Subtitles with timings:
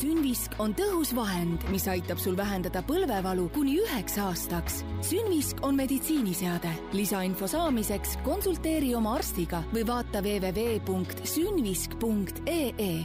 [0.00, 4.78] Synvisk on tõhus vahend, mis aitab sul vähendada põlvevalu kuni üheks aastaks.
[5.04, 6.70] Synvisk on meditsiiniseade.
[6.96, 13.04] lisainfo saamiseks konsulteeri oma arstiga või vaata www.synvisk.ee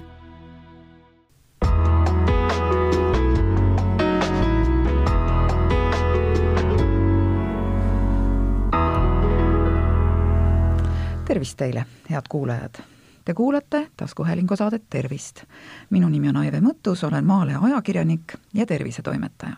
[11.25, 12.94] tervist teile, head kuulajad!
[13.25, 15.43] Te kuulate taskuhäälingu saadet Tervist.
[15.89, 19.55] minu nimi on Aive Mõttus, olen Maalehe ajakirjanik ja tervisetoimetaja.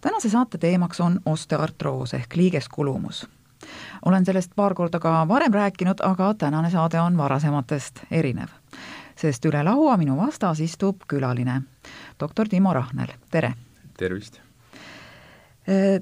[0.00, 3.28] tänase saate teemaks on osteoartroos ehk liigeskulumus.
[4.04, 8.48] olen sellest paar korda ka varem rääkinud, aga tänane saade on varasematest erinev.
[9.16, 11.62] sest üle laua minu vastas istub külaline,
[12.20, 13.54] doktor Timo Rahnel, tere!
[13.98, 14.40] tervist!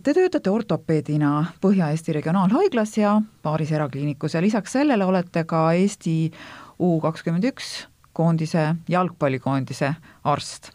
[0.02, 6.32] Te töötate ortopeedina Põhja-Eesti Regionaalhaiglas ja paaris erakliinikus ja lisaks sellele olete ka Eesti
[6.78, 10.72] U kakskümmend üks koondise, jalgpallikoondise arst.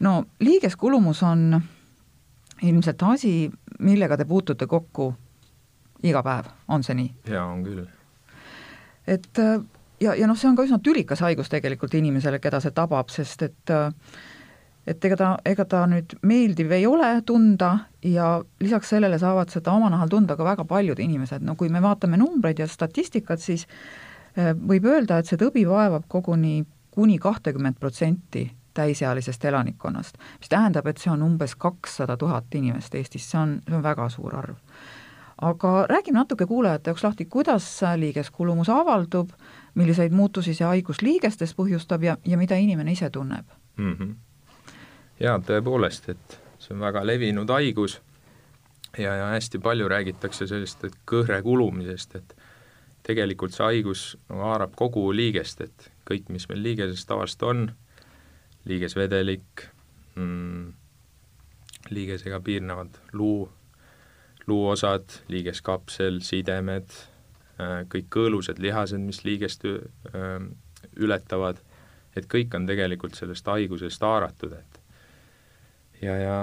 [0.00, 1.60] no liigeskulumus on
[2.62, 5.12] ilmselt asi, millega te puutute kokku
[6.02, 7.12] iga päev, on see nii?
[7.30, 7.84] jaa, on küll.
[9.06, 9.42] et
[10.00, 13.46] ja, ja noh, see on ka üsna tülikas haigus tegelikult inimesele, keda see tabab, sest
[13.46, 13.86] et äh,
[14.88, 19.74] et ega ta, ega ta nüüd meeldiv ei ole tunda ja lisaks sellele saavad seda
[19.76, 23.66] oma nahal tunda ka väga paljud inimesed, no kui me vaatame numbreid ja statistikat, siis
[23.68, 24.07] äh,
[24.68, 30.98] võib öelda, et see tõbi vaevab koguni kuni kahtekümmet protsenti täisealisest elanikkonnast, mis tähendab, et
[30.98, 34.56] see on umbes kakssada tuhat inimest Eestis, see on, see on väga suur arv.
[35.42, 37.66] aga räägime natuke kuulajate jaoks lahti, kuidas
[37.96, 39.30] liigeskulumus avaldub,
[39.74, 43.92] milliseid muutusi see haigus liigestes põhjustab ja, ja mida inimene ise tunneb mm?
[43.92, 44.16] -hmm
[45.20, 47.98] jaa, tõepoolest, et see on väga levinud haigus
[48.98, 52.34] ja, ja hästi palju räägitakse sellest, et kõhre kulumisest, et
[53.08, 57.62] tegelikult see haigus no, haarab kogu liigest, et kõik, mis meil liigeses tavaliselt on,
[58.68, 59.64] liigesvedelik
[60.18, 60.66] mm,,
[61.94, 63.48] liigesega piirnevad luu,
[64.48, 66.92] luuosad, liigeskapsel, sidemed,
[67.60, 70.48] äh, kõik kõõlused lihased, mis liigest äh,
[71.00, 71.62] ületavad,
[72.16, 74.80] et kõik on tegelikult sellest haigusest haaratud, et
[76.02, 76.38] ja, ja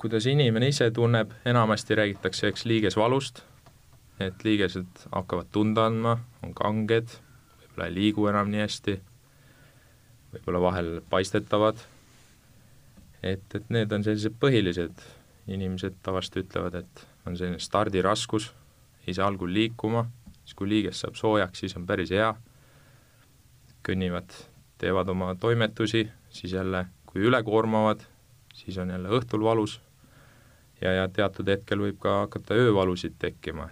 [0.00, 3.44] kuidas inimene ise tunneb, enamasti räägitakse, eks, liigesvalust,
[4.20, 7.14] et liigesed hakkavad tunda andma, on kanged,
[7.62, 8.96] võib-olla ei liigu enam nii hästi,
[10.34, 11.80] võib-olla vahel paistetavad,
[13.22, 15.02] et, et need on sellised põhilised,
[15.50, 18.50] inimesed tavaliselt ütlevad, et on selline stardiraskus,
[19.06, 20.04] ei saa algul liikuma,
[20.44, 22.30] siis kui liiges saab soojaks, siis on päris hea,
[23.86, 24.32] kõnnivad,
[24.80, 28.04] teevad oma toimetusi, siis jälle, kui ülekoormavad,
[28.54, 29.80] siis on jälle õhtul valus.
[30.80, 33.66] Ja, ja teatud hetkel võib ka hakata öövalusid tekkima,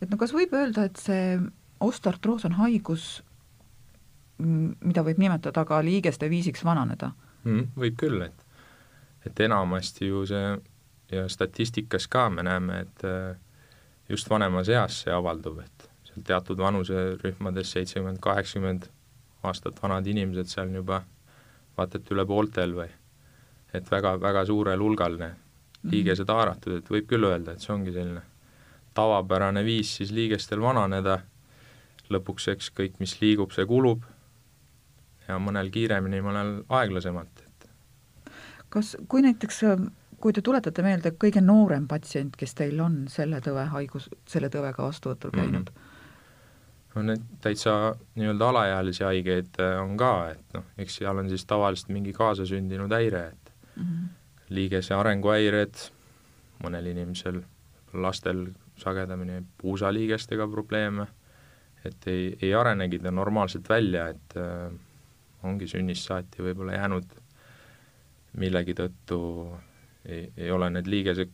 [0.00, 1.38] et no kas võib öelda, et see
[1.80, 3.22] osteartroos on haigus,
[4.38, 7.12] mida võib nimetada ka liigeste viisiks vananeda
[7.44, 7.72] mm,?
[7.76, 8.44] Võib küll, et
[9.26, 10.56] et enamasti ju see
[11.10, 13.36] ja statistikas ka me näeme, et äh,
[14.08, 18.88] just vanemas eas see avaldub, et seal teatud vanuserühmades, seitsekümmend, kaheksakümmend
[19.46, 21.02] aastat vanad inimesed, seal on juba
[21.76, 22.88] vaata et üle pooltel või
[23.74, 25.90] et väga, väga suurel hulgal mhm.
[25.92, 28.22] liigesed haaratud, et võib küll öelda, et see ongi selline
[28.96, 31.20] tavapärane viis siis liigestel vananeda,
[32.12, 34.04] lõpuks eks kõik, mis liigub, see kulub
[35.28, 37.68] ja mõnel kiiremini, mõnel aeglasemalt, et
[38.72, 39.62] kas, kui näiteks,
[40.22, 44.86] kui te tuletate meelde, kõige noorem patsient, kes teil on selle tõve haigus, selle tõvega
[44.86, 45.42] vastuvõtul mhm.
[45.42, 45.94] käinud mm, -hmm
[46.96, 47.72] no need täitsa
[48.16, 52.92] nii-öelda alaealisi haigeid äh, on ka, et noh, eks seal on siis tavaliselt mingi kaasasündinud
[52.92, 54.06] häire, et mm -hmm.
[54.48, 55.74] liigese arenguhäired,
[56.64, 57.42] mõnel inimesel,
[57.92, 58.46] lastel
[58.76, 61.06] sagedamini puusaliigestega probleeme,
[61.84, 64.72] et ei, ei arenegi ta normaalselt välja, et äh,
[65.46, 67.14] ongi sünnist saati võib-olla jäänud
[68.40, 69.18] millegi tõttu
[70.04, 71.32] ei, ei ole need liigesed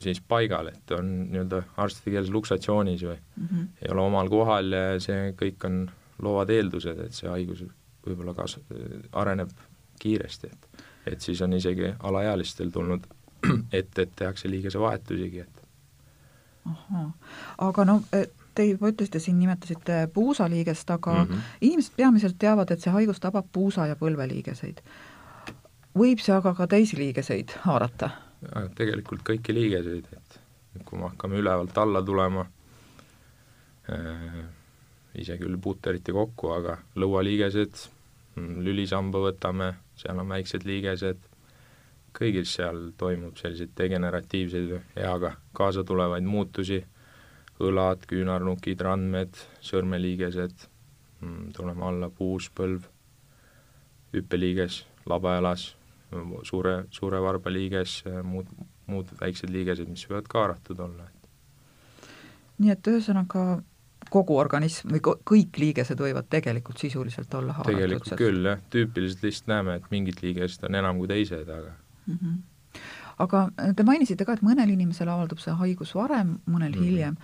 [0.00, 3.66] siis paigal, et on nii-öelda arstide keeles luksatsioonis või mm -hmm.
[3.82, 5.82] ei ole omal kohal ja see kõik on
[6.22, 7.64] loovad eeldused, et see haigus
[8.06, 8.60] võib-olla kas-,
[9.12, 9.50] areneb
[10.00, 13.06] kiiresti, et et siis on isegi alaealistel tulnud
[13.72, 15.59] ette, et tehakse liigesevahetusigi, et
[16.66, 17.12] ahhaa,
[17.58, 21.54] aga no e, te juba ütlesite siin, nimetasite puusaliigest, aga mm -hmm.
[21.60, 24.80] inimesed peamiselt teavad, et see haigus tabab puusa- ja põlveliigeseid.
[25.98, 28.10] võib see aga ka teisi liigeseid haarata?
[28.74, 30.40] tegelikult kõiki liigeseid, et
[30.84, 32.46] kui me hakkame ülevalt alla tulema
[33.92, 34.44] äh,,
[35.14, 37.88] ise küll puutu eriti kokku, aga lõualiigesed,
[38.36, 41.18] mm, lülisamba võtame seal on väiksed liigesed,
[42.16, 46.80] kõigil seal toimub selliseid degeneratiivseid eaga kaasa tulevaid muutusi,
[47.60, 50.66] õlad, küünarnukid, randmed, sõrmeliigesed,
[51.20, 52.86] mm, tuleme alla puuspõlv,
[54.14, 55.74] hüppeliiges, labajalas,
[56.48, 58.48] suure, suure varba liiges, muud,
[58.90, 61.10] muud väiksed liigesed, mis võivad ka haaratud olla.
[62.60, 63.62] nii et ühesõnaga
[64.12, 67.78] kogu organism või kõik liigesed võivad tegelikult sisuliselt olla haaratud?
[67.78, 71.72] tegelikult küll, jah, tüüpiliselt lihtsalt näeme, et mingid liigesed on enam kui teised, aga
[72.10, 72.82] mm -hmm.
[73.18, 76.84] aga te mainisite ka, et mõnel inimesel avaldub see haigus varem, mõnel mm -hmm.
[76.84, 77.16] hiljem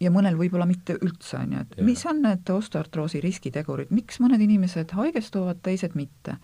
[0.00, 1.84] ja mõnel võib-olla mitte üldse, on ju, et ja.
[1.84, 6.36] mis on need osteoartroosi riskitegurid, miks mõned inimesed haigestuvad, teised mitte?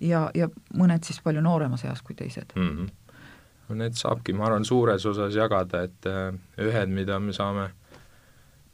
[0.00, 2.68] ja, ja mõned siis palju nooremas eas kui teised mm?
[2.68, 2.88] -hmm.
[3.68, 7.70] no need saabki, ma arvan, suures osas jagada, et äh, ühed, mida me saame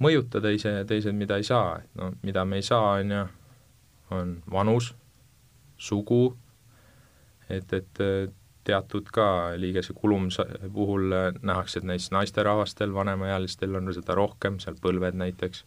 [0.03, 3.25] mõjutada ise ja teised, mida ei saa, et no mida me ei saa, on ju,
[4.11, 4.95] on vanus,
[5.77, 6.37] sugu,
[7.51, 8.29] et, et äh,
[8.65, 9.27] teatud ka
[9.61, 15.65] liigese kulumise puhul äh, nähakse, et näiteks naisterahvastel, vanemaealistel on seda rohkem, seal põlved näiteks,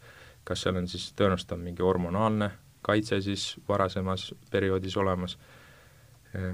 [0.48, 2.52] kas seal on siis tõenäoliselt on mingi hormonaalne
[2.88, 5.38] kaitse siis varasemas perioodis olemas,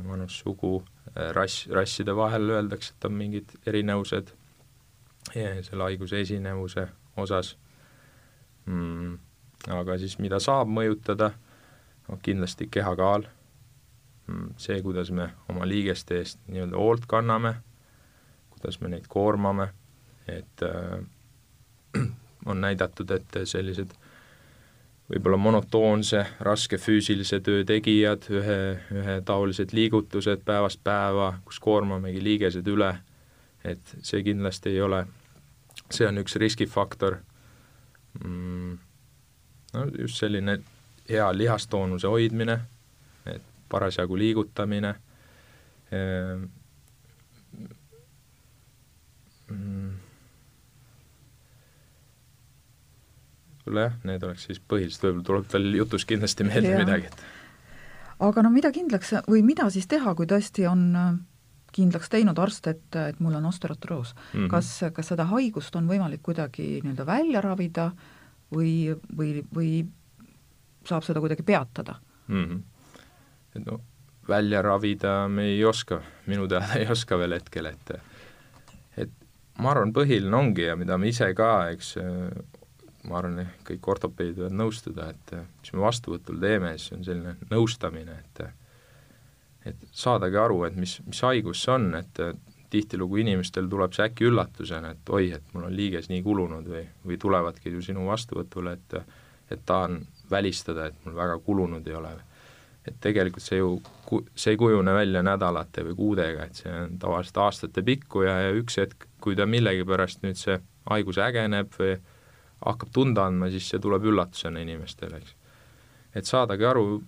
[0.10, 0.84] vanus, äh, sugu,
[1.32, 4.34] rass, rasside vahel öeldakse, et on mingid erinevused
[5.34, 6.88] selle haiguse esinevuse
[7.18, 7.54] osas.
[8.66, 9.18] Mm,,
[9.78, 11.32] aga siis mida saab mõjutada,
[12.08, 13.28] noh kindlasti kehakaal
[14.58, 17.56] see, kuidas me oma liigeste eest nii-öelda hoolt kanname,
[18.56, 19.68] kuidas me neid koormame,
[20.28, 22.04] et äh,
[22.50, 23.92] on näidatud, et sellised
[25.12, 28.60] võib-olla monotoonse, raske füüsilise töö tegijad, ühe,
[28.96, 32.94] ühetaolised liigutused päevast päeva, kus koormamegi liigesed üle,
[33.64, 35.04] et see kindlasti ei ole,
[35.92, 37.20] see on üks riskifaktor.
[38.24, 38.78] Mm,,
[39.74, 40.62] no just selline
[41.10, 42.62] hea lihastoonuse hoidmine
[43.74, 44.94] parasjagu liigutamine
[45.92, 46.46] ehm,
[49.50, 49.92] mm,
[53.64, 57.24] võib-olla jah, need oleks siis põhilised, võib-olla tuleb veel jutus kindlasti meelde midagi, et
[58.24, 61.14] aga no mida kindlaks või mida siis teha, kui tõesti on äh,
[61.74, 64.40] kindlaks teinud arst, et, et mul on osteotroos mm.
[64.40, 64.50] -hmm.
[64.52, 67.92] kas, kas seda haigust on võimalik kuidagi nii-öelda välja ravida
[68.54, 69.72] või, või, või
[70.86, 72.46] saab seda kuidagi peatada mm?
[72.46, 72.62] -hmm
[73.56, 73.80] et no
[74.28, 76.02] välja ravida me ei oska,
[76.32, 77.94] minu teada ei oska veel hetkel, et
[78.98, 79.12] et
[79.60, 81.96] ma arvan, põhiline ongi ja mida me ise ka, eks
[83.10, 88.20] ma arvan, kõik ortopeedid võivad nõustuda, et mis me vastuvõtul teeme, siis on selline nõustamine,
[88.24, 88.46] et
[89.64, 92.20] et saadagi aru, et mis, mis haigus see on, et
[92.74, 96.84] tihtilugu inimestel tuleb see äkki üllatusena, et oi, et mul on liiges nii kulunud või,
[97.06, 99.20] või tulevadki ju sinu vastuvõtule, et
[99.52, 100.00] et tahan
[100.32, 102.14] välistada, et mul väga kulunud ei ole
[102.88, 103.78] et tegelikult see ju,
[104.36, 108.56] see ei kujune välja nädalate või kuudega, et see on tavaliselt aastate pikku ja, ja
[108.58, 110.58] üks hetk, kui ta millegipärast nüüd see
[110.90, 111.96] haigus ägeneb või
[112.64, 115.36] hakkab tunda andma, siis see tuleb üllatusena inimestele, eks.
[116.20, 117.02] et saadagi aru,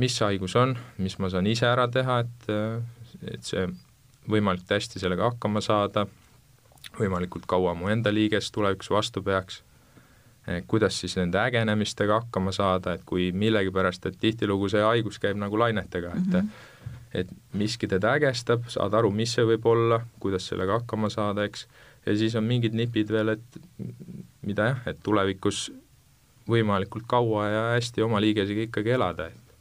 [0.00, 2.48] mis see haigus on, mis ma saan ise ära teha, et,
[3.32, 3.66] et see
[4.30, 6.06] võimalikult hästi sellega hakkama saada,
[6.98, 9.62] võimalikult kaua mu enda liiges tulevikus vastu peaks
[10.66, 15.58] kuidas siis nende ägenemistega hakkama saada, et kui millegipärast, et tihtilugu see haigus käib nagu
[15.58, 16.48] lainetega, et mm -hmm.
[17.14, 21.66] et miski teda ägestab, saad aru, mis see võib olla, kuidas sellega hakkama saada, eks,
[22.06, 23.60] ja siis on mingid nipid veel, et
[24.42, 25.72] mida jah, et tulevikus
[26.48, 29.54] võimalikult kaua ja hästi oma liigesega ikkagi elada, et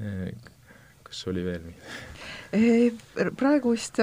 [0.00, 0.34] eh,
[1.02, 2.14] kas oli veel midagi?
[3.36, 3.98] praegu vist,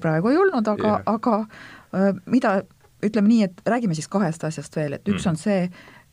[0.00, 1.46] praegu ei olnud, aga, aga
[2.26, 2.62] mida
[3.04, 5.30] ütleme nii, et räägime siis kahest asjast veel, et üks mm.
[5.30, 5.68] on see,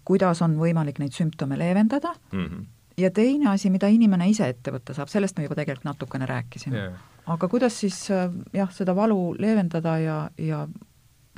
[0.08, 2.66] kuidas on võimalik neid sümptome leevendada mm, -hmm.
[2.98, 6.78] ja teine asi, mida inimene ise ette võtta saab, sellest me juba tegelikult natukene rääkisime
[6.78, 7.04] yeah..
[7.26, 8.08] aga kuidas siis
[8.54, 10.68] jah, seda valu leevendada ja, ja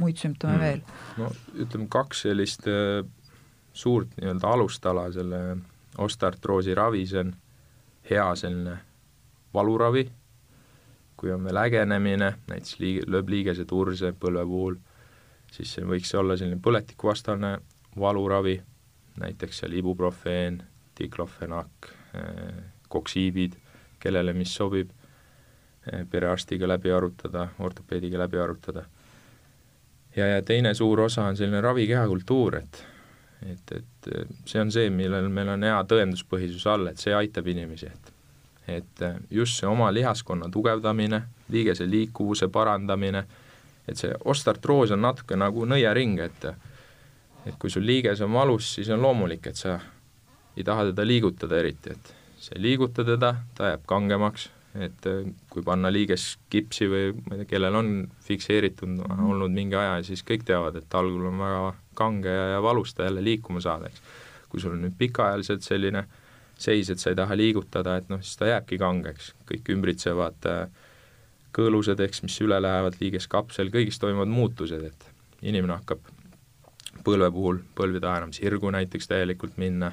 [0.02, 0.60] muid sümptome mm.
[0.60, 0.82] veel?
[1.18, 3.04] no ütleme, kaks sellist äh,
[3.74, 5.44] suurt nii-öelda alustala selle
[5.98, 7.36] osteartroosi ravis on
[8.10, 8.78] hea selline
[9.54, 10.08] valuravi,
[11.18, 14.80] kui on veel ägenemine, näiteks liig-, lööb liigese turse põlve puhul
[15.54, 17.58] siis see võiks olla selline põletikuvastane
[18.00, 18.56] valuravi,
[19.22, 20.62] näiteks seal ibuprofeen,
[20.98, 23.58] diklofenak, eh, koksiibid,
[24.00, 24.90] kellele mis sobib,
[25.92, 28.86] eh, perearstiga läbi arutada, ortopeediga läbi arutada.
[30.16, 32.86] ja, ja teine suur osa on selline ravikehakultuur, et
[33.52, 37.86] et, et see on see, millel meil on hea tõenduspõhisus all, et see aitab inimesi,
[37.86, 38.14] et
[38.68, 43.26] et just see oma lihaskonna tugevdamine, liigese liikuvuse parandamine
[43.88, 46.48] et see ostartroos on natuke nagu nõiaring, et
[47.44, 49.76] et kui sul liiges on valus, siis on loomulik, et sa
[50.56, 54.48] ei taha teda liigutada eriti, et sa ei liiguta teda, ta jääb kangemaks,
[54.80, 55.08] et
[55.52, 57.92] kui panna liiges kipsi või ma ei tea, kellel on
[58.26, 62.96] fikseeritud olnud mingi aja, siis kõik teavad, et algul on väga kange ja, ja valus
[62.96, 64.02] ta jälle liikuma saada, eks.
[64.50, 66.08] kui sul on nüüd pikaajaliselt selline
[66.58, 70.83] seis, et sa ei taha liigutada, et noh, siis ta jääbki kangeks, kõik ümbritsevad äh,
[71.54, 75.08] kõõlused, eks, mis üle lähevad, liigeskapsel, kõigis toimuvad muutused, et
[75.46, 76.02] inimene hakkab
[77.04, 79.92] põlve puhul, põlv ei taha enam sirgu näiteks täielikult minna,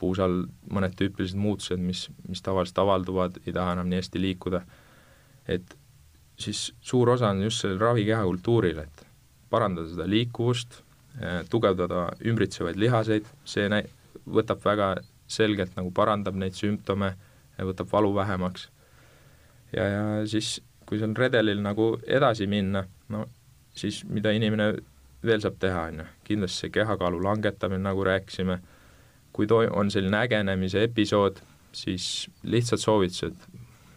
[0.00, 0.42] puusal
[0.74, 4.62] mõned tüüpilised muutused, mis, mis tavaliselt avalduvad, ei taha enam nii hästi liikuda,
[5.46, 5.76] et
[6.40, 9.04] siis suur osa on just sellel ravikehakultuuril, et
[9.52, 10.80] parandada seda liikuvust,
[11.20, 13.86] äh, tugevdada ümbritsevaid lihaseid, see näi-,
[14.26, 14.94] võtab väga
[15.30, 17.14] selgelt nagu parandab neid sümptome
[17.66, 18.68] võtab valu vähemaks.
[19.72, 20.60] ja, ja siis,
[20.92, 23.22] kui seal redelil nagu edasi minna, no
[23.72, 24.74] siis mida inimene
[25.24, 28.58] veel saab teha, on ju, kindlasti see kehakaalu langetamine, nagu rääkisime,
[29.32, 31.40] kui to-, on selline ägenemise episood,
[31.72, 33.48] siis lihtsad soovitused,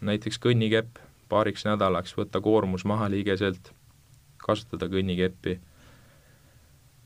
[0.08, 3.72] näiteks kõnnikepp paariks nädalaks, võtta koormus maha liigeselt,
[4.40, 5.58] kasutada kõnnikeppi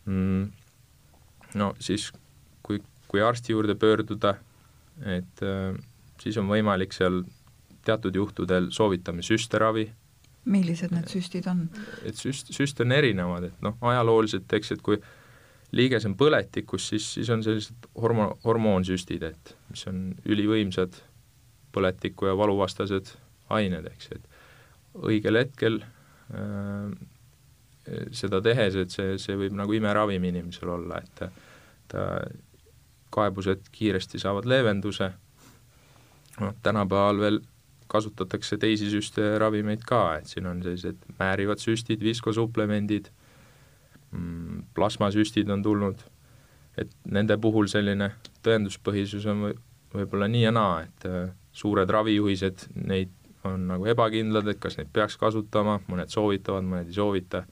[0.07, 0.51] mm,,
[1.59, 2.13] no siis
[3.11, 4.37] kui arsti juurde pöörduda,
[5.03, 5.75] et äh,
[6.23, 7.25] siis on võimalik seal
[7.85, 9.91] teatud juhtudel soovitame süsteravi.
[10.45, 11.67] millised need süstid on?
[12.05, 15.01] et süst, süste on erinevad, et noh, ajalooliselt eks, et kui
[15.77, 20.99] liiges on põletikus, siis, siis on sellised hormo-, hormoonsüstid, et mis on ülivõimsad
[21.75, 23.15] põletiku ja valuvastased
[23.55, 26.91] ained, eks, et õigel hetkel äh,
[28.13, 31.25] seda tehes, et see, see võib nagu imeravim inimesel olla, et
[31.91, 32.07] ta
[33.11, 35.11] kaebused kiiresti saavad leevenduse,
[36.41, 37.41] noh, tänapäeval veel
[37.91, 43.11] kasutatakse teisi süste ja ravimeid ka, et siin on sellised määrivad süstid, viskosuplemendid
[44.13, 46.03] mm,, plasmasüstid on tulnud,
[46.79, 48.13] et nende puhul selline
[48.47, 49.57] tõenduspõhisus on või,
[49.95, 53.17] võib-olla nii ja naa, et äh, suured ravijuhised, neid
[53.49, 57.45] on nagu ebakindlad, et kas neid peaks kasutama, mõned soovitavad, mõned ei soovita.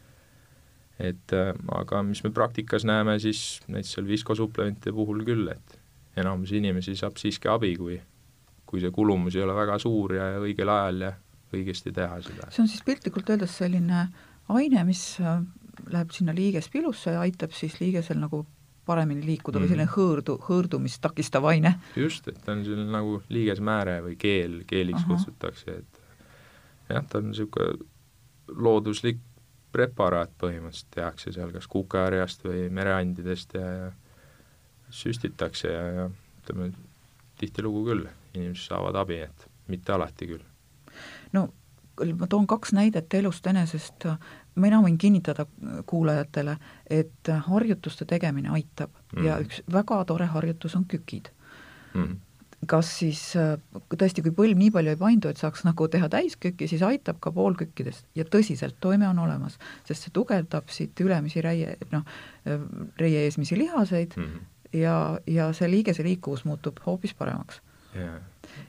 [0.98, 5.78] Et äh, aga mis me praktikas näeme, siis näiteks seal viskosuplementide puhul küll, et
[6.18, 7.98] enamus inimesi saab siiski abi, kui
[8.68, 11.12] kui see kulumus ei ole väga suur ja õigel ajal ja
[11.54, 12.50] õigesti teha seda.
[12.52, 14.04] see on siis piltlikult öeldes selline
[14.52, 15.40] aine, mis äh,
[15.92, 18.44] läheb sinna liigespilusse ja aitab siis liigesel nagu
[18.88, 19.62] paremini liikuda mm.
[19.62, 19.74] või mhm.
[19.74, 21.74] selline hõõrdu, hõõrdumist takistav aine.
[21.96, 25.14] just, et ta on selline nagu liigesmääre või keel, keeliks Aha.
[25.14, 26.04] kutsutakse, et
[26.92, 27.88] jah, ta on niisugune
[28.48, 29.20] looduslik
[29.72, 33.90] preparaat põhimõtteliselt tehakse seal kas kukeharjast või mereandidest ja, ja
[34.88, 36.06] süstitakse ja, ja
[36.40, 36.70] ütleme,
[37.38, 40.44] tihtilugu küll, inimesed saavad abi, et mitte alati küll.
[41.32, 41.48] no
[42.18, 44.06] ma toon kaks näidet elust enesest,
[44.54, 45.46] mina võin kinnitada
[45.86, 46.56] kuulajatele,
[46.90, 49.24] et harjutuste tegemine aitab mm.
[49.26, 51.32] ja üks väga tore harjutus on kükid
[51.94, 52.16] mm
[52.66, 56.82] kas siis tõesti, kui põlv nii palju ei paindu, et saaks nagu teha täiskükki, siis
[56.82, 62.02] aitab ka poolkükkidest ja tõsiselt, toime on olemas, sest see tugevdab siit ülemisi reie, noh,
[62.98, 64.80] reie eesmisi lihaseid mm -hmm.
[64.80, 67.62] ja, ja see liigese liikuvus muutub hoopis paremaks
[67.96, 68.20] yeah..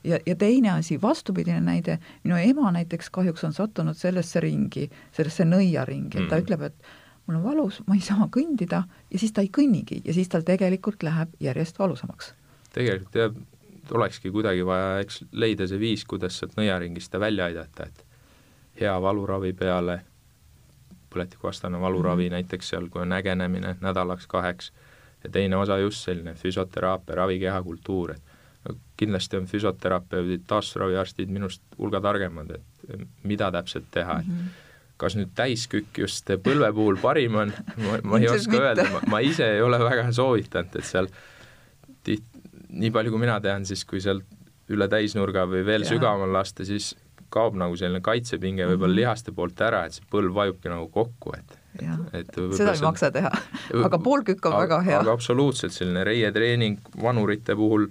[0.04, 5.46] ja, ja teine asi, vastupidine näide, minu ema näiteks kahjuks on sattunud sellesse ringi, sellesse
[5.46, 6.92] nõiaringi, et ta mm ütleb, et
[7.28, 10.42] mul on valus, ma ei saa kõndida ja siis ta ei kõnnigi ja siis tal
[10.48, 12.34] tegelikult läheb järjest valusamaks.
[12.74, 13.34] tegelikult jah,
[13.92, 18.06] olekski kuidagi vaja, eks leida see viis, kuidas sealt nõiaringist ta välja aidata, et
[18.82, 20.00] hea valuravi peale,
[21.14, 22.32] põletikuvastane valuravi mm -hmm.
[22.32, 24.72] näiteks seal, kui on ägenemine nädalaks-kaheks,
[25.24, 28.24] ja teine osa just selline füsioteraapia, ravikehakultuur, et
[29.00, 34.34] kindlasti on füsioterapeudid, taastusraviarstid minust hulga targemad, et mida täpselt teha mm, -hmm.
[34.34, 34.66] et mhm.
[34.98, 37.54] kas nüüd täiskükk just põlve puhul parim on,
[38.04, 41.08] ma, ei oska öelda, ma, ise ei ole väga soovitanud, et seal
[42.04, 44.26] tiht-, nii palju, kui mina tean, siis kui sealt
[44.70, 45.90] üle täisnurga või veel ja.
[45.90, 46.96] sügaval lasta, siis
[47.30, 49.02] kaob nagu selline kaitsepinge võib-olla -hmm.
[49.02, 51.58] lihaste poolt ära, et see põlv vajubki nagu kokku, et
[52.14, 53.30] et seda ei maksa teha,
[53.86, 55.00] aga poolkükk on väga hea.
[55.00, 57.88] aga absoluutselt, selline reietreening vanurite puhul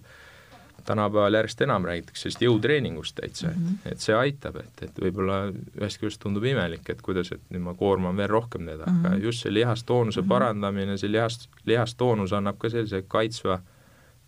[0.89, 3.93] tänapäeval järjest enam räägitakse sellist jõutreeningust täitsa mm, -hmm.
[3.93, 7.75] et see aitab, et, et võib-olla ühest küljest tundub imelik, et kuidas, et nüüd ma
[7.79, 9.17] koorman veel rohkem teda mm, -hmm.
[9.17, 10.29] aga just see lihastoonuse mm -hmm.
[10.29, 13.61] parandamine, see lihast, lihastoonus annab ka sellise kaitsva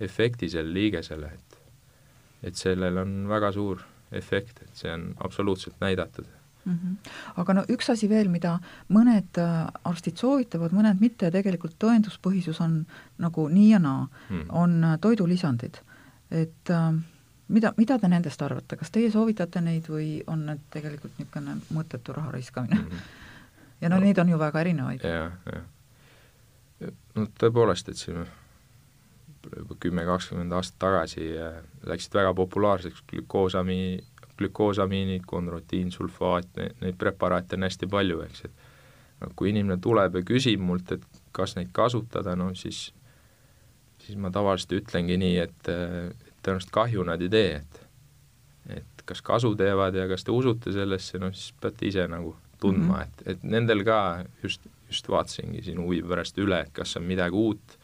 [0.00, 1.58] efekti sellele liigesele, et
[2.42, 6.26] et sellel on väga suur efekt, et see on absoluutselt näidatud
[6.64, 6.72] mm.
[6.72, 7.10] -hmm.
[7.36, 12.84] aga no üks asi veel, mida mõned äh, arstid soovitavad, mõned mitte tegelikult tõenduspõhisus on
[13.18, 14.46] nagu nii ja naa mm, -hmm.
[14.48, 15.80] on äh, toidulisandid.
[16.30, 16.92] Et äh,
[17.48, 22.14] mida, mida te nendest arvate, kas teie soovitate neid või on need tegelikult niisugune mõttetu
[22.16, 22.88] raha raiskamine mm?
[22.88, 23.00] -hmm.
[23.82, 25.04] ja no, no neid on ju väga erinevaid.
[25.04, 26.90] jah, jah.
[27.14, 28.24] no tõepoolest, et siin
[29.56, 33.98] juba kümme, kakskümmend aastat tagasi äh, läksid väga populaarseks glükoosami,
[34.38, 36.48] glükoosamiinid, konrotiinsulfaat,
[36.80, 38.52] neid preparaate on hästi palju, eks, et
[39.20, 42.90] no kui inimene tuleb ja küsib mult, et kas neid kasutada, no siis
[44.10, 47.86] siis ma tavaliselt ütlengi nii, et, et tõenäoliselt kahju nad ei tee, et
[48.70, 52.98] et kas kasu teevad ja kas te usute sellesse, noh siis peate ise nagu tundma
[52.98, 53.06] mm, -hmm.
[53.06, 57.34] et, et nendel ka just, just vaatasingi siin huvi pärast üle, et kas on midagi
[57.34, 57.78] uut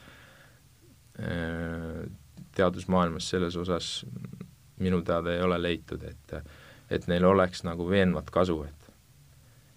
[1.18, 2.04] äh,
[2.54, 4.04] teadusmaailmas selles osas
[4.78, 6.38] minu teada ei ole leitud, et
[6.90, 8.85] et neil oleks nagu veenvat kasu, et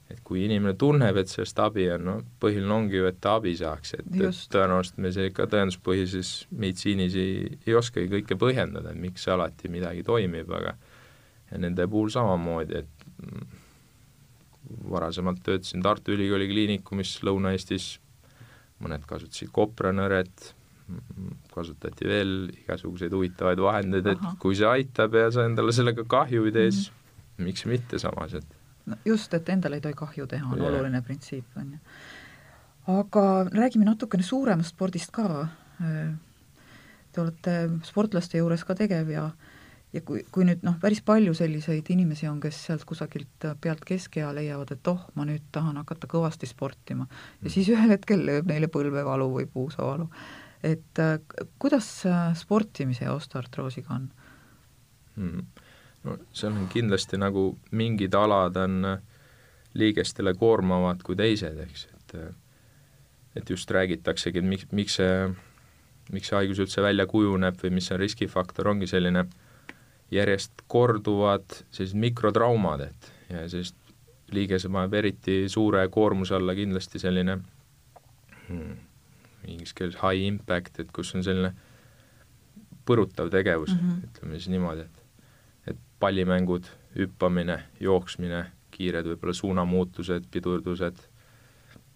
[0.09, 3.53] et kui inimene tunneb, et sellest abi on, no põhiline ongi ju, et ta abi
[3.57, 9.01] saaks, et, et tõenäoliselt me see ikka tõenduspõhises meditsiinis ei, ei oskagi kõike põhjendada, et
[9.01, 10.73] miks alati midagi toimib, aga
[11.51, 12.99] ja nende puhul samamoodi, et
[14.89, 17.91] varasemalt töötasin Tartu Ülikooli Kliinikumis Lõuna-Eestis,
[18.83, 20.53] mõned kasutasid kopranõret,
[21.53, 22.31] kasutati veel
[22.63, 26.89] igasuguseid huvitavaid vahendeid, et kui see aitab ja sa endale sellega kahju ei tee, siis
[26.89, 27.49] mm -hmm.
[27.49, 28.58] miks mitte samas, et
[29.05, 30.71] just, et endale ei tohi kahju teha, on yeah.
[30.71, 31.79] oluline printsiip, on ju.
[32.99, 35.47] aga räägime natukene suuremast spordist ka.
[35.79, 37.53] Te olete
[37.87, 39.29] sportlaste juures ka tegev ja
[39.93, 44.29] ja kui, kui nüüd noh, päris palju selliseid inimesi on, kes sealt kusagilt pealt keskea
[44.37, 47.53] leiavad, et oh, ma nüüd tahan hakata kõvasti sportima ja mm.
[47.55, 50.05] siis ühel hetkel lööb neile põlvevalu või puusavalu.
[50.63, 51.17] et äh,
[51.59, 51.89] kuidas
[52.37, 54.09] sportimise ja osteoartroosiga on
[55.15, 55.68] mm.?
[56.03, 59.01] No seal on kindlasti nagu mingid alad on äh,
[59.73, 62.29] liigestele koormavad kui teised, eks, et äh,
[63.35, 65.29] et just räägitaksegi, et miks, miks see,
[66.11, 69.27] miks see haigus üldse välja kujuneb või mis see riskifaktor, ongi selline
[70.11, 73.77] järjest korduvad sellised mikrotraumad, et ja sellist
[74.33, 77.37] liigese paneb eriti suure koormuse alla kindlasti selline
[78.47, 78.77] hmm,
[79.49, 81.53] inglise keeles high impact, et kus on selline
[82.89, 84.09] põrutav tegevus mm, -hmm.
[84.09, 84.98] ütleme siis niimoodi, et
[85.99, 91.01] pallimängud, hüppamine, jooksmine, kiired võib-olla suunamuutused, pidurdused,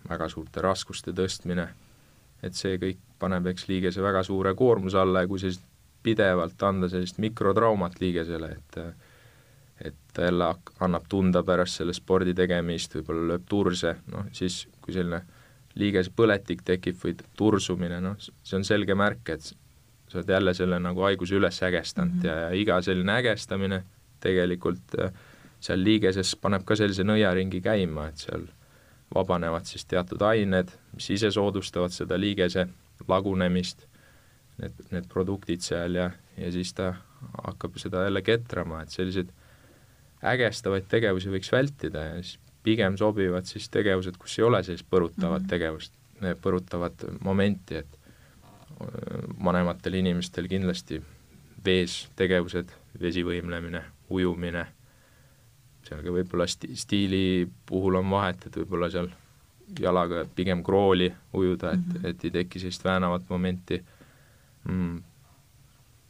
[0.10, 1.68] väga suurte raskuste tõstmine,
[2.44, 5.64] et see kõik paneb eks liigese väga suure koormuse alla ja kui sellist
[6.04, 8.80] pidevalt anda sellist mikrotraumat liigesele, et
[9.84, 10.46] et ta jälle
[10.86, 15.24] annab tunda pärast selle spordi tegemist, võib-olla lööb turse, noh siis kui selline
[15.80, 19.50] liigese põletik tekib või tursumine, noh see on selge märk, et
[20.14, 22.28] sa oled jälle selle nagu haiguse üles ägestanud mm -hmm.
[22.28, 23.84] ja, ja iga selline ägestamine
[24.24, 25.14] tegelikult äh,
[25.64, 28.48] seal liigeses paneb ka sellise nõiaringi käima, et seal
[29.14, 32.68] vabanevad siis teatud ained, mis ise soodustavad seda liigese
[33.08, 33.86] lagunemist,
[34.62, 36.94] need, need produktid seal ja, ja siis ta
[37.46, 39.32] hakkab seda jälle ketrama, et selliseid
[40.34, 45.42] ägestavaid tegevusi võiks vältida ja siis pigem sobivad siis tegevused, kus ei ole sellist põrutavat
[45.42, 45.50] mm -hmm.
[45.50, 45.94] tegevust,
[46.42, 48.00] põrutavat momenti, et
[49.44, 51.02] vanematel inimestel kindlasti
[51.66, 53.84] vees tegevused, vesivõimlemine,
[54.14, 54.66] ujumine,
[55.84, 57.24] seal ka võib-olla sti-, stiili
[57.70, 59.10] puhul on vahet, et võib-olla seal
[59.80, 62.10] jalaga pigem krooli ujuda, et mm, -hmm.
[62.10, 63.80] et ei teki sellist väänavat momenti
[64.70, 64.98] mm,,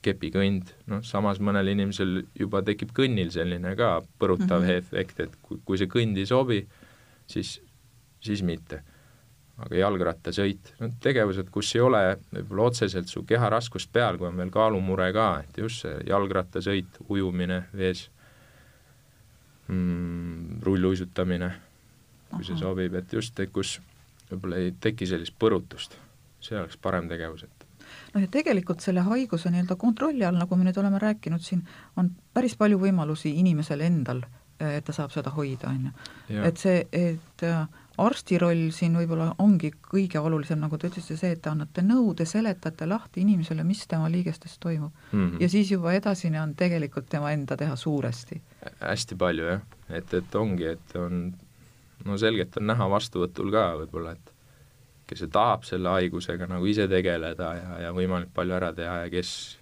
[0.03, 4.77] kepikõnd, noh samas mõnel inimesel juba tekib kõnnil selline ka põrutav mm -hmm.
[4.77, 6.65] efekt, et kui, kui see kõnd ei sobi,
[7.27, 7.61] siis,
[8.19, 8.83] siis mitte
[9.61, 14.49] aga jalgrattasõit, no tegevused, kus ei ole võib-olla otseselt su keharaskust peal, kui on veel
[14.53, 18.07] kaalumure ka, et just see jalgrattasõit, ujumine vees
[19.67, 21.51] mm,, rulluisutamine,
[22.33, 23.77] kui see sobib, et just, kus
[24.31, 25.99] võib-olla ei teki sellist põrutust,
[26.41, 27.67] see oleks parem tegevus, et
[28.15, 31.61] noh, ja tegelikult selle haiguse nii-öelda kontrolli all, nagu me nüüd oleme rääkinud siin,
[32.01, 34.25] on päris palju võimalusi inimesel endal,
[34.63, 36.41] et ta saab seda hoida, on ju.
[36.41, 37.65] et see, et äh,
[38.01, 42.13] arsti roll siin võib-olla ongi kõige olulisem, nagu te ütlesite, see, et te annate nõu,
[42.17, 45.19] te seletate lahti inimesele, mis tema liigestes toimub mm.
[45.19, 45.41] -hmm.
[45.41, 48.41] ja siis juba edasine on tegelikult tema enda teha suuresti.
[48.79, 51.33] hästi palju jah, et, et ongi, et on
[52.05, 54.33] no selgelt on näha vastuvõtul ka võib-olla, et
[55.07, 59.59] kes tahab selle haigusega nagu ise tegeleda ja, ja võimalikult palju ära teha ja kes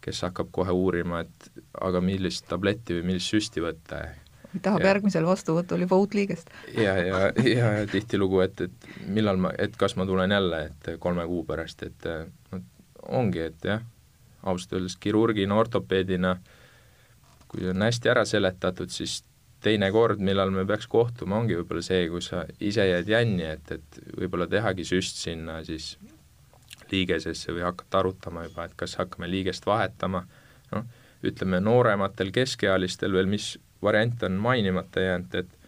[0.00, 4.00] kes hakkab kohe uurima, et aga millist tabletti või millist süsti võtta
[4.62, 4.90] tahab ja.
[4.92, 6.50] järgmisel vastuvõtul juba uut liigest.
[6.74, 10.92] ja, ja, ja, ja tihtilugu, et, et millal ma, et kas ma tulen jälle, et
[11.02, 12.10] kolme kuu pärast, et
[12.52, 12.62] noh,
[13.20, 13.82] ongi, et jah,
[14.42, 16.36] ausalt öeldes kirurgina, ortopeedina,
[17.50, 19.20] kui on hästi ära seletatud, siis
[19.64, 23.74] teine kord, millal me peaks kohtuma, ongi võib-olla see, kus sa ise jääd jänni, et,
[23.76, 25.94] et võib-olla tehagi süst sinna siis
[26.90, 30.24] liigesesse või hakata arutama juba, et kas hakkame liigest vahetama,
[30.72, 30.86] noh,
[31.26, 35.58] ütleme noorematel keskealistel veel, mis variant on mainimata jäänud, et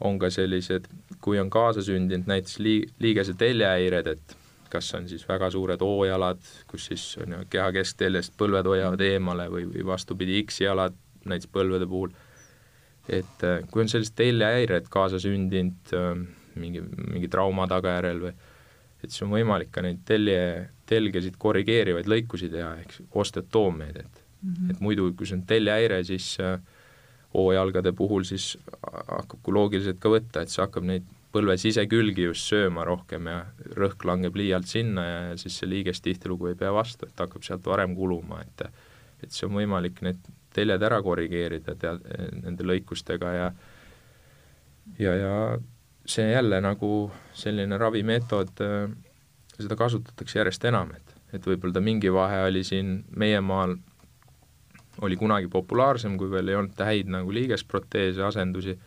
[0.00, 0.86] on ka sellised,
[1.20, 4.36] kui on kaasasündinud näiteks lii-, liigese teljehäired, et
[4.70, 9.48] kas on siis väga suured O-jalad, kus siis on ju keha keskteljest põlved hoiavad eemale
[9.52, 10.96] või, või vastupidi, X-jalad
[11.28, 12.12] näiteks põlvede puhul,
[13.08, 16.12] et äh, kui on sellised teljehäired kaasasündinud äh,
[16.58, 18.34] mingi, mingi trauma tagajärjel või
[18.98, 20.40] et siis on võimalik ka neid telje
[20.88, 24.70] telgesid korrigeerivaid lõikusi teha, ehk ostetoomiaid, et mm, -hmm.
[24.70, 26.58] et muidu, kui see on teljehäire, siis äh,
[27.34, 32.48] hoojalgade puhul siis hakkab kui loogiliselt ka võtta, et see hakkab neid põlve sisekülgi just
[32.48, 33.42] sööma rohkem ja
[33.76, 37.66] rõhk langeb liialt sinna ja siis see liiges tihtilugu ei pea vastu, et hakkab sealt
[37.68, 38.68] varem kuluma, et
[39.18, 40.20] et see on võimalik need
[40.54, 41.98] teljed ära korrigeerida tea-,
[42.38, 43.48] nende lõikustega ja
[44.98, 45.34] ja, ja
[46.08, 48.62] see jälle nagu selline ravimeetod,
[49.58, 53.76] seda kasutatakse järjest enam, et, et võib-olla ta mingi vahe oli siin meie maal,
[55.02, 58.78] oli kunagi populaarsem, kui veel ei olnud häid nagu liigesproteese, asendusi,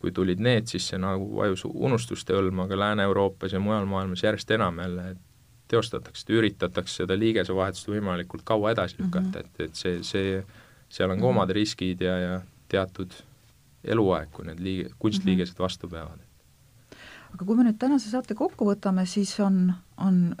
[0.00, 4.50] kui tulid need, siis see nagu vajus unustuste hõlma, aga Lääne-Euroopas ja mujal maailmas järjest
[4.56, 5.14] enam jälle
[5.68, 9.40] teostatakse, üritatakse seda liigesevahetust võimalikult kaua edasi lükata mm, -hmm.
[9.40, 10.44] et, et see, see,
[10.92, 12.34] seal on ka omad riskid ja, ja
[12.68, 13.16] teatud
[13.84, 15.62] eluaeg, kui need liige, kunstliigesed mhm.
[15.62, 16.20] vastu peavad.
[17.34, 20.36] aga kui me nüüd tänase saate kokku võtame, siis on, on,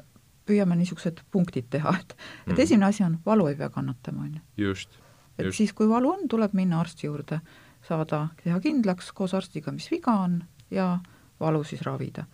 [0.46, 2.60] püüame niisugused punktid teha, et et mm.
[2.66, 4.66] esimene asi on, valu ei pea kannatama, on ju.
[4.66, 4.98] just.
[5.38, 5.56] et just.
[5.56, 7.40] siis, kui valu on, tuleb minna arsti juurde,
[7.82, 10.98] saada, teha kindlaks koos arstiga, mis viga on ja
[11.40, 12.24] valu siis ravida.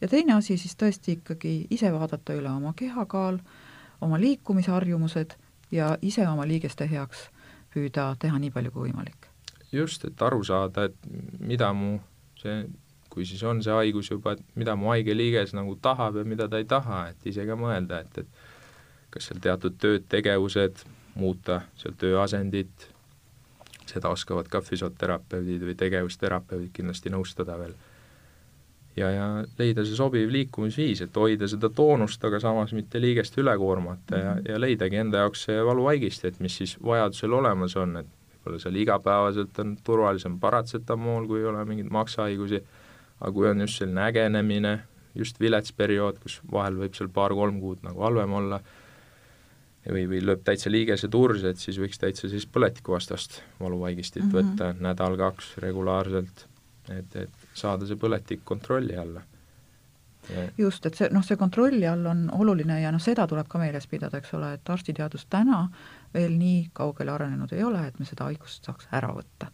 [0.00, 3.38] ja teine asi siis tõesti ikkagi ise vaadata üle oma kehakaal,
[4.00, 5.34] oma liikumisharjumused
[5.70, 7.28] ja ise oma liigeste heaks
[7.74, 9.28] püüda teha nii palju kui võimalik
[9.72, 10.96] just, et aru saada, et
[11.40, 11.98] mida mu
[12.40, 12.62] see,
[13.10, 16.48] kui siis on see haigus juba, et mida mu haige liiges nagu tahab ja mida
[16.48, 20.84] ta ei taha, et ise ka mõelda, et, et kas seal teatud tööd, tegevused,
[21.18, 22.88] muuta seal tööasendit,
[23.88, 27.72] seda oskavad ka füsioterapeudid või tegevusterapeudid kindlasti nõustada veel.
[28.98, 29.26] ja, ja
[29.58, 34.36] leida see sobiv liikumisviis, et hoida seda toonust, aga samas mitte liigest üle koormata ja,
[34.48, 38.10] ja leidagi enda jaoks see valuvaigisti, et mis siis vajadusel olemas on, et
[38.48, 42.62] võib-olla seal igapäevaselt on turvalisem paratsetamool, kui ei ole mingeid maksahaigusi,
[43.20, 44.74] aga kui on just selline ägenemine,
[45.18, 48.60] just vilets periood, kus vahel võib seal paar-kolm kuud nagu halvem olla,
[49.88, 54.52] või, või lööb täitsa liigese turž, et siis võiks täitsa siis põletikuvastast valuvaigistit mm -hmm.
[54.52, 56.46] võtta nädal-kaks regulaarselt,
[56.92, 59.24] et, et saada see põletik kontrolli alla
[60.58, 63.86] just, et see noh, see kontrolli all on oluline ja noh, seda tuleb ka meeles
[63.90, 65.62] pidada, eks ole, et arstiteadus täna
[66.14, 69.50] veel nii kaugele arenenud ei ole, et me seda haigust saaks ära võtta,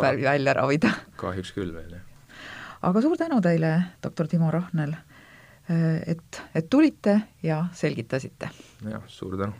[0.00, 0.94] välja ravida.
[1.20, 2.09] kahjuks küll veel, jah.
[2.82, 4.94] Aga suur tänu teile, doktor Timo Rahnel,
[6.06, 8.50] et, et tulite ja selgitasite.
[8.90, 9.52] jah, suur tänu.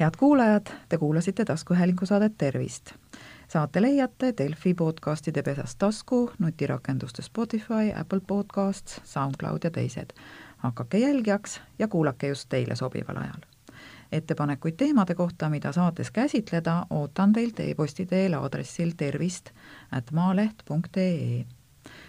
[0.00, 2.94] head kuulajad, te kuulasite taskuhäälingu saadet Tervist
[3.48, 10.10] saate leiate Delfi podcastide pesast tasku, nutirakenduste Spotify, Apple Podcasts, SoundCloud ja teised.
[10.56, 13.40] hakake jälgijaks ja kuulake just teile sobival ajal.
[14.12, 19.50] ettepanekuid teemade kohta, mida saates käsitleda, ootan teilt e-posti teel aadressil tervist
[19.90, 21.44] at maaleht.ee.